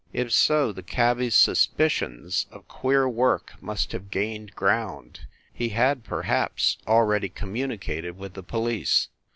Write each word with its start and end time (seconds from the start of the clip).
If 0.13 0.31
so, 0.33 0.71
the 0.71 0.81
cabby 0.81 1.27
s 1.27 1.35
suspicions 1.35 2.47
of 2.49 2.67
queer 2.67 3.07
work 3.07 3.53
must 3.61 3.91
have 3.91 4.09
gained 4.09 4.55
ground 4.55 5.19
he 5.53 5.69
had, 5.69 6.03
per 6.03 6.23
haps, 6.23 6.79
already 6.87 7.29
communicated 7.29 8.17
with 8.17 8.33
the 8.33 8.41
police. 8.41 9.09